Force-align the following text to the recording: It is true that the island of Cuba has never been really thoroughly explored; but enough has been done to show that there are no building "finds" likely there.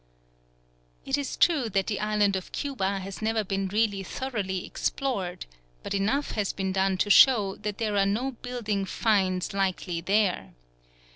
It 1.05 1.15
is 1.15 1.37
true 1.37 1.69
that 1.69 1.85
the 1.85 1.99
island 1.99 2.35
of 2.35 2.51
Cuba 2.51 3.01
has 3.01 3.21
never 3.21 3.43
been 3.43 3.67
really 3.67 4.01
thoroughly 4.01 4.65
explored; 4.65 5.45
but 5.83 5.93
enough 5.93 6.31
has 6.31 6.53
been 6.53 6.71
done 6.71 6.97
to 6.97 7.11
show 7.11 7.55
that 7.57 7.77
there 7.77 7.95
are 7.95 8.05
no 8.07 8.31
building 8.31 8.85
"finds" 8.85 9.53
likely 9.53 10.01
there. 10.01 10.55